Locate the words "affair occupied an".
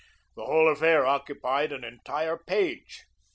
0.67-1.83